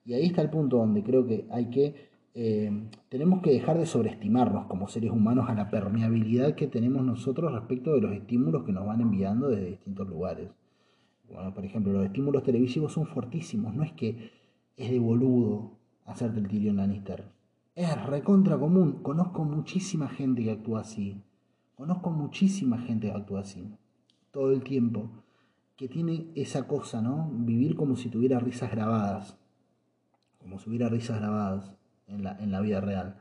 [0.05, 3.87] Y ahí está el punto donde creo que hay que, eh, tenemos que dejar de
[3.87, 8.73] sobreestimarnos como seres humanos a la permeabilidad que tenemos nosotros respecto de los estímulos que
[8.73, 10.51] nos van enviando desde distintos lugares.
[11.33, 14.31] Bueno, por ejemplo, los estímulos televisivos son fuertísimos, no es que
[14.77, 17.25] es de boludo hacerte el Tyrion Lannister.
[17.75, 19.03] Es recontra común.
[19.03, 21.23] Conozco muchísima gente que actúa así.
[21.77, 23.77] Conozco muchísima gente que actúa así.
[24.31, 25.11] Todo el tiempo.
[25.77, 27.29] Que tiene esa cosa, ¿no?
[27.33, 29.37] Vivir como si tuviera risas grabadas.
[30.39, 31.75] Como si hubiera risas grabadas
[32.07, 33.19] en la, en la vida real.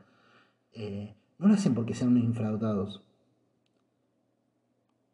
[0.73, 3.03] Eh, no lo hacen porque sean unos infradotados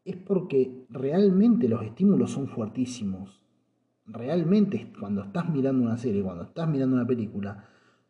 [0.09, 3.41] es porque realmente los estímulos son fuertísimos.
[4.07, 7.65] Realmente cuando estás mirando una serie, cuando estás mirando una película,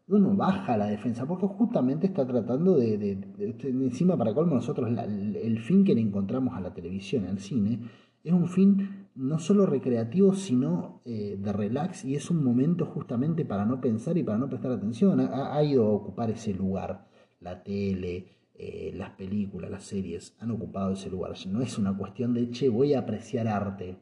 [0.10, 3.18] uno baja la defensa porque justamente está tratando de,
[3.64, 7.80] encima para colmo nosotros el, fin que le encontramos a la televisión, al cine,
[8.24, 13.46] es un fin no solo recreativo, sino eh, de relax y es un momento justamente
[13.46, 15.20] para no pensar y para no prestar atención.
[15.20, 17.08] ha ido a ocupar ese lugar,
[17.40, 21.32] la tele, eh, las películas, las series han ocupado ese lugar.
[21.48, 24.00] No es una cuestión de, che, voy a apreciar arte.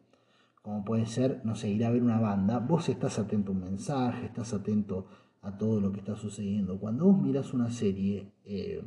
[0.64, 2.58] Como puede ser, no sé, ir a ver una banda.
[2.58, 5.06] Vos estás atento a un mensaje, estás atento
[5.48, 6.80] a todo lo que está sucediendo.
[6.80, 8.84] Cuando vos miras una serie, eh,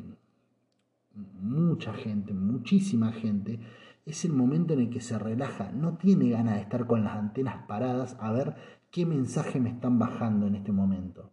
[1.14, 3.60] mucha gente, muchísima gente,
[4.04, 5.72] es el momento en el que se relaja.
[5.72, 8.54] No tiene ganas de estar con las antenas paradas a ver
[8.90, 11.30] qué mensaje me están bajando en este momento.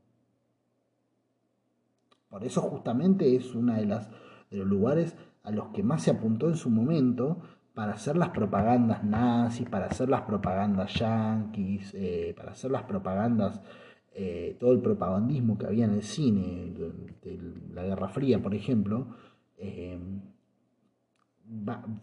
[2.29, 4.09] Por eso justamente es una de las
[4.49, 7.41] de los lugares a los que más se apuntó en su momento
[7.73, 13.61] para hacer las propagandas nazis, para hacer las propagandas yanquis, eh, para hacer las propagandas,
[14.19, 17.39] eh, todo el propagandismo que había en el cine, de,
[17.71, 19.15] la Guerra Fría, por ejemplo,
[19.59, 19.99] eh,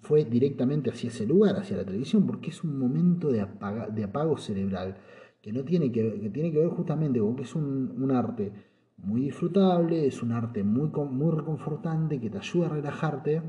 [0.03, 3.45] fue directamente hacia ese lugar, hacia la televisión, porque es un momento de,
[3.93, 4.97] de apago cerebral,
[5.43, 8.53] que, no tiene que, tiene que ver justamente con que es un, un arte
[8.99, 13.43] muy disfrutable, es un arte muy, muy reconfortante que te ayuda a relajarte,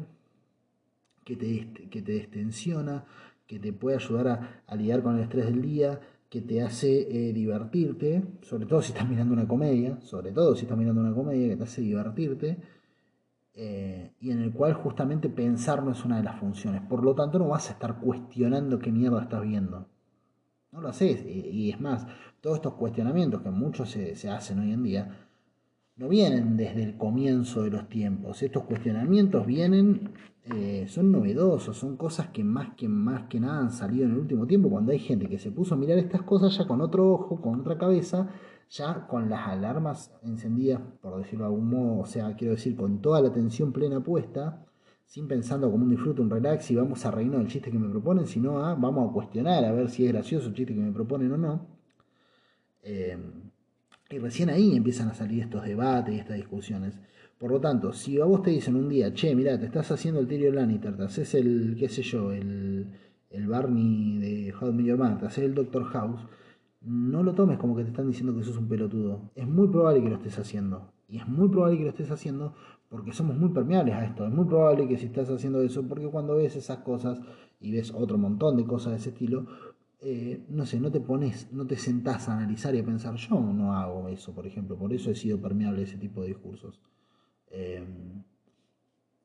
[1.24, 3.06] que te, que te destensiona,
[3.48, 6.00] que te puede ayudar a, lidiar con el estrés del día,
[6.36, 10.64] que te hace eh, divertirte, sobre todo si estás mirando una comedia, sobre todo si
[10.64, 12.58] estás mirando una comedia que te hace divertirte,
[13.54, 16.82] eh, y en el cual justamente pensar no es una de las funciones.
[16.82, 19.88] Por lo tanto, no vas a estar cuestionando qué mierda estás viendo.
[20.74, 21.26] No lo haces.
[21.26, 22.06] Y, es más,
[22.42, 25.18] todos estos cuestionamientos que muchos se, se hacen hoy en día,
[25.96, 28.44] no vienen desde el comienzo de los tiempos.
[28.44, 30.12] Estos cuestionamientos vienen,
[30.54, 34.20] eh, son novedosos, son cosas que más, que más que nada han salido en el
[34.20, 37.12] último tiempo, cuando hay gente que se puso a mirar estas cosas ya con otro
[37.12, 38.30] ojo, con otra cabeza,
[38.70, 43.02] ya con las alarmas encendidas, por decirlo de algún modo, o sea, quiero decir, con
[43.02, 44.66] toda la atención plena puesta,
[45.06, 47.90] sin pensando como un disfrute, un relax y vamos a reírnos del chiste que me
[47.90, 50.92] proponen, sino a vamos a cuestionar a ver si es gracioso el chiste que me
[50.92, 51.68] proponen o no.
[52.84, 53.18] Eh,
[54.10, 57.00] y recién ahí empiezan a salir estos debates y estas discusiones.
[57.38, 60.22] Por lo tanto, si a vos te dicen un día, che, mira, te estás haciendo
[60.22, 62.88] el Tyrion Lannister, te haces el, qué sé yo, el,
[63.30, 66.22] el Barney de How I Met te haces el Doctor House,
[66.82, 69.32] no lo tomes como que te están diciendo que sos un pelotudo.
[69.36, 70.94] Es muy probable que lo estés haciendo.
[71.08, 72.54] Y es muy probable que lo estés haciendo
[72.90, 74.26] porque somos muy permeables a esto.
[74.26, 77.20] Es muy probable que si estás haciendo eso, porque cuando ves esas cosas
[77.60, 79.46] y ves otro montón de cosas de ese estilo,
[80.00, 83.40] eh, no sé, no te pones, no te sentás a analizar y a pensar, yo
[83.40, 86.80] no hago eso, por ejemplo, por eso he sido permeable a ese tipo de discursos.
[87.52, 88.24] Em,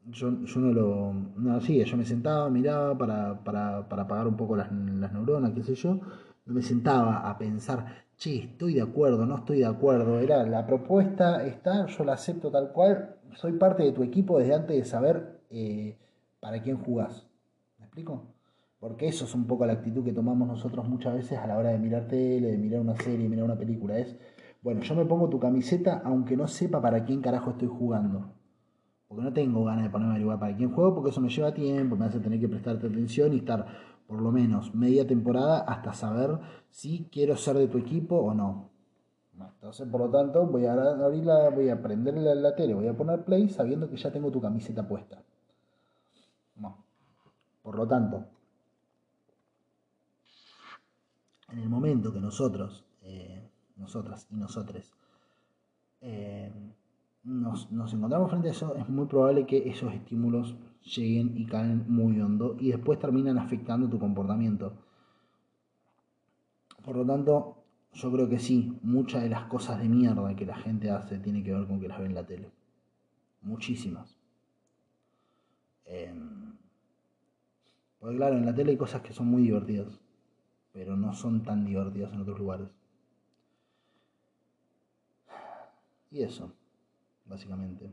[0.06, 1.12] yo, no lo.
[1.12, 5.52] No, sí, yo me sentaba, miraba para, para, para apagar un poco las, las neuronas,
[5.52, 6.00] qué sé yo.
[6.46, 10.18] Me sentaba a pensar, che, estoy de acuerdo, no estoy de acuerdo.
[10.18, 13.16] Era la propuesta, está, yo la acepto tal cual.
[13.34, 15.96] Soy parte de tu equipo desde antes de saber eh,
[16.40, 17.28] para quién jugás.
[17.78, 18.24] ¿Me explico?
[18.80, 21.68] Porque eso es un poco la actitud que tomamos nosotros muchas veces a la hora
[21.68, 23.98] de mirar tele, de mirar una serie, de mirar una película.
[23.98, 24.16] Es,
[24.62, 28.32] bueno, yo me pongo tu camiseta aunque no sepa para quién carajo estoy jugando.
[29.08, 31.96] Porque no tengo ganas de ponerme igual para quién juego, porque eso me lleva tiempo,
[31.96, 33.66] me hace tener que prestarte atención y estar
[34.06, 38.70] por lo menos media temporada hasta saber si quiero ser de tu equipo o no.
[39.38, 42.88] Entonces, por lo tanto, voy a abrir la, voy a prender la, la tele, voy
[42.88, 45.22] a poner play sabiendo que ya tengo tu camiseta puesta.
[47.62, 48.24] Por lo tanto,
[51.52, 53.39] en el momento que nosotros, eh,
[53.80, 54.92] nosotras y nosotres,
[56.00, 56.52] eh,
[57.24, 62.20] nos, encontramos frente a eso, es muy probable que esos estímulos lleguen y caen muy
[62.20, 64.72] hondo y después terminan afectando tu comportamiento.
[66.84, 67.56] Por lo tanto,
[67.92, 71.42] yo creo que sí, muchas de las cosas de mierda que la gente hace tiene
[71.42, 72.50] que ver con que las ve en la tele.
[73.42, 74.16] Muchísimas.
[75.84, 76.54] Em,
[77.98, 80.00] porque claro, en la tele hay cosas que son muy divertidas
[80.72, 82.68] pero no son tan divertidas en otros lugares.
[86.10, 86.52] Y eso,
[87.24, 87.92] básicamente.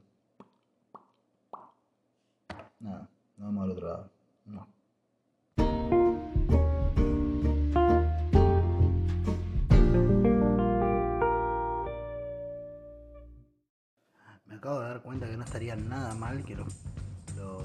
[2.80, 4.12] Nada, no vamos al otro lado.
[4.46, 4.68] No.
[14.46, 16.68] Me acabo de dar cuenta que no estaría nada mal que los,
[17.36, 17.64] los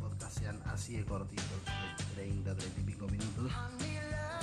[0.00, 3.52] podcasts sean así de cortitos, de 30, 30 y pico minutos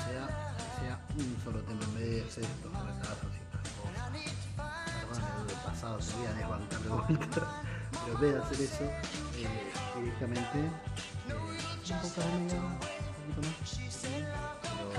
[0.03, 3.42] sea, sea un solo tema en vez de hacer estos retazos.
[5.13, 7.27] Perdón, el pasado se voy a desbancar de vuelta,
[7.91, 10.69] pero en vez de hacer eso, eh, directamente eh,
[11.29, 13.79] un poco de un poquito más,
[14.61, 14.89] pero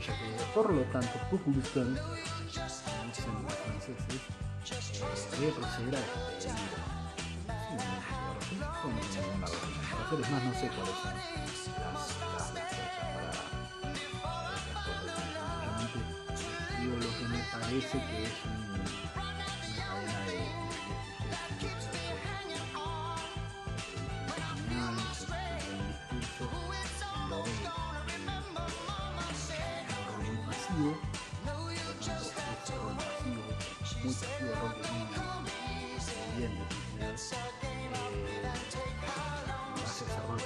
[0.00, 2.00] eh, por lo tanto, Pupulstone,
[3.06, 4.22] dicen los franceses,
[4.70, 5.06] eh,
[5.38, 6.98] voy a proceder a despedir.
[10.08, 12.78] Más no sé cuáles son las, las, las
[13.14, 13.57] para
[17.52, 18.68] parece que es un,
[19.68, 20.58] una cadena de,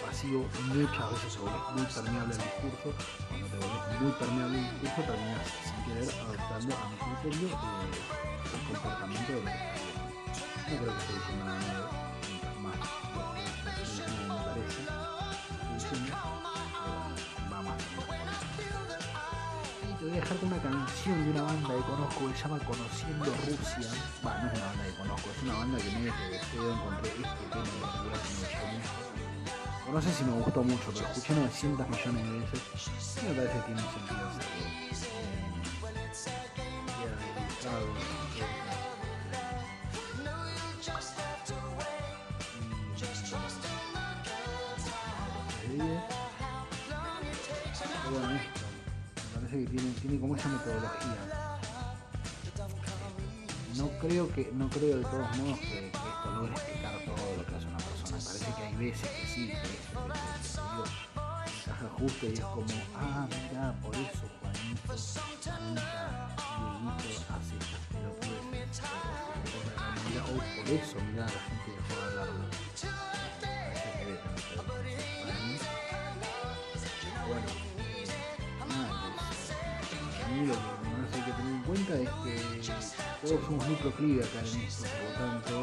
[0.00, 2.94] pasivo, muchas veces se vuelve muy permeable el discurso.
[3.28, 7.52] Cuando te vuelves muy permeable el discurso, terminas querer adoptando a mi criterio eh,
[8.44, 10.02] el comportamiento de lo que está bien.
[10.62, 11.90] No creo que esté diciendo nada nuevo,
[12.28, 12.76] mientras más
[14.22, 14.80] me parece,
[15.74, 16.12] diciendo,
[17.52, 17.82] va más
[19.82, 22.42] y te voy a dejar con una canción de una banda que conozco que se
[22.42, 23.90] llama Conociendo Rusia.
[24.22, 27.44] Bueno, no es una banda que conozco, es una banda que medio que encontré este
[27.50, 29.12] tema particular que me gustó mucho
[29.92, 32.62] no sé si me gustó mucho, pero escuché 900 millones de veces.
[33.22, 34.91] Y me parece que tiene sentido hacerlo.
[48.10, 48.60] Bueno, esto
[49.14, 51.58] me parece que tiene, tiene como esa metodología.
[53.76, 57.46] no creo que, no creo de todos modos que, que esto logre explicar todo lo
[57.46, 58.16] que hace una persona.
[58.16, 62.40] Me parece que hay veces que sí, que, que, que, que encaja justo y es
[62.40, 64.41] como, ah, mira, por eso
[70.74, 72.06] eso, mira, la gente que con
[72.76, 72.88] eso.
[74.56, 75.56] Para mí,
[77.28, 77.46] bueno,
[78.68, 78.90] nada,
[80.24, 82.34] a mí lo que más hay que tener en cuenta es que
[83.22, 85.54] todos somos muy proclives acá en esto, por lo tanto,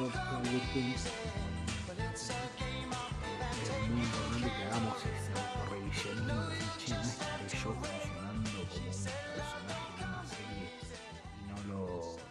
[3.69, 6.99] es muy importante que hagamos ese autorrevisionismo de che, no
[7.47, 8.93] yo funcionando como un
[9.33, 10.67] personaje de una serie
[11.35, 11.79] y no lo,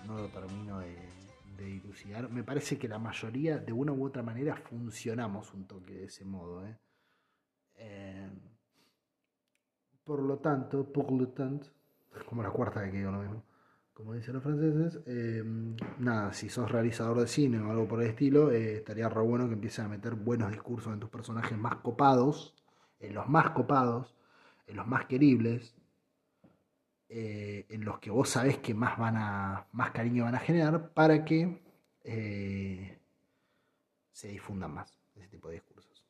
[0.07, 1.18] no lo termino de,
[1.59, 2.31] de dilucidar.
[2.31, 6.25] Me parece que la mayoría, de una u otra manera, funcionamos un toque de ese
[6.25, 6.65] modo.
[6.67, 6.79] ¿eh?
[7.77, 8.31] Eh,
[10.05, 11.69] por lo tanto, por lo tanto,
[12.27, 13.45] como la cuarta que digo lo mismo,
[13.93, 15.43] como dicen los franceses, eh,
[15.99, 19.49] nada, si sos realizador de cine o algo por el estilo, eh, estaría re bueno
[19.49, 22.55] que empieces a meter buenos discursos en tus personajes más copados,
[23.01, 24.15] en los más copados,
[24.69, 25.75] en los más queribles,
[27.11, 30.91] eh, en los que vos sabés que más van a, más cariño van a generar,
[30.93, 31.63] para que
[32.05, 32.99] eh,
[34.13, 36.05] se difundan más ese tipo de discursos.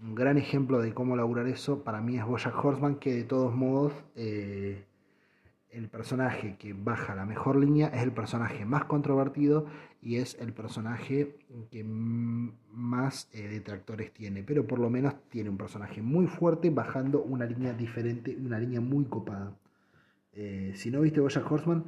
[0.00, 3.54] Un gran ejemplo de cómo lograr eso para mí es Bojack Horseman, que de todos
[3.54, 4.84] modos eh,
[5.70, 9.66] el personaje que baja la mejor línea es el personaje más controvertido
[10.02, 11.38] y es el personaje
[11.70, 17.46] que más detractores tiene, pero por lo menos tiene un personaje muy fuerte bajando una
[17.46, 19.56] línea diferente, una línea muy copada.
[20.36, 21.84] Eh, si no viste Bojack Horseman,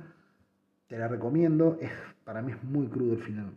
[0.89, 1.93] te la recomiendo, es,
[2.25, 3.57] para mí es muy crudo el final.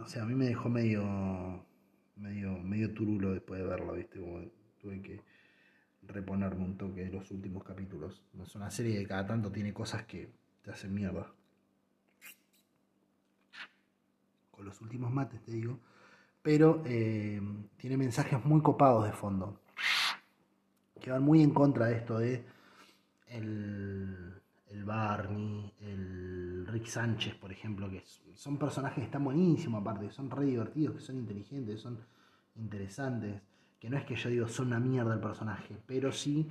[0.00, 1.64] O sea, a mí me dejó medio
[2.18, 4.18] medio, medio turulo después de verlo, ¿viste?
[4.80, 5.22] Tuve que
[6.02, 8.22] reponerme un toque de los últimos capítulos.
[8.42, 10.30] Es una serie que cada tanto tiene cosas que
[10.62, 11.32] te hacen mierda.
[14.50, 15.78] Con los últimos mates, te digo.
[16.42, 17.40] Pero eh,
[17.76, 19.60] tiene mensajes muy copados de fondo.
[21.00, 22.44] Que van muy en contra de esto de
[23.30, 24.34] el,
[24.68, 28.02] el Barney, el Rick Sánchez, por ejemplo, que
[28.34, 31.98] son personajes que están buenísimos aparte, que son re divertidos, que son inteligentes, que son
[32.56, 33.40] interesantes,
[33.78, 36.48] que no es que yo digo son una mierda el personaje, pero sí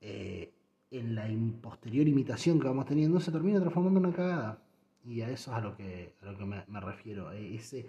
[0.00, 0.52] eh,
[0.90, 1.28] en la
[1.60, 4.62] posterior imitación que vamos teniendo se termina transformando en una cagada.
[5.04, 7.86] Y a eso es a lo que, a lo que me, me refiero, ese,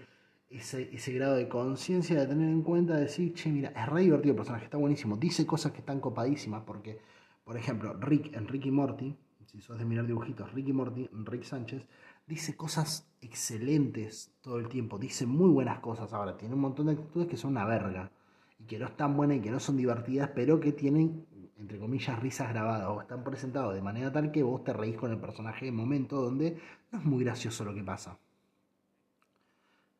[0.50, 4.02] ese, ese grado de conciencia de tener en cuenta, de decir, che, mira, es re
[4.02, 7.00] divertido el personaje, está buenísimo, dice cosas que están copadísimas, porque,
[7.48, 11.88] por ejemplo, Rick en Ricky Morty, si sos de mirar dibujitos, Ricky Morty, Rick Sánchez,
[12.28, 16.92] dice cosas excelentes todo el tiempo, dice muy buenas cosas ahora, tiene un montón de
[16.92, 18.12] actitudes que son una verga,
[18.60, 21.26] y que no están buenas y que no son divertidas, pero que tienen,
[21.58, 25.12] entre comillas, risas grabadas, o están presentados de manera tal que vos te reís con
[25.12, 26.60] el personaje en momento donde
[26.92, 28.20] no es muy gracioso lo que pasa.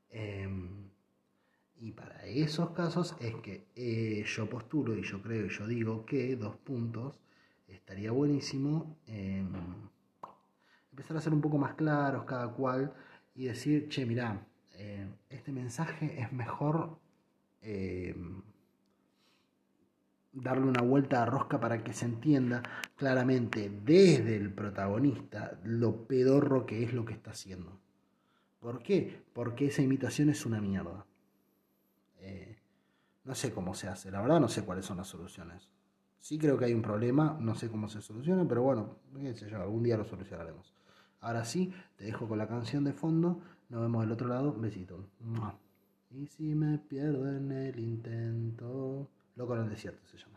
[0.10, 0.50] Eh,
[1.80, 6.06] y para esos casos es que eh, yo posturo y yo creo y yo digo
[6.06, 7.22] que dos puntos
[7.68, 9.46] estaría buenísimo eh,
[10.92, 12.94] empezar a ser un poco más claros cada cual
[13.36, 16.98] y decir, che, mirá, eh, este mensaje es mejor
[17.62, 18.16] eh,
[20.32, 22.64] darle una vuelta a rosca para que se entienda
[22.96, 27.80] claramente desde el protagonista lo pedorro que es lo que está haciendo.
[28.60, 29.24] ¿Por qué?
[29.34, 31.06] Porque esa imitación es una mierda.
[33.24, 35.70] No sé cómo se hace, la verdad no sé cuáles son las soluciones.
[36.28, 38.98] Sí creo que hay un problema, no sé cómo se soluciona, pero bueno,
[39.56, 40.74] algún día lo solucionaremos.
[41.22, 45.08] Ahora sí, te dejo con la canción de fondo, nos vemos del otro lado, besito.
[46.12, 50.37] Y si me pierdo en el intento, Loco en el desierto se llama.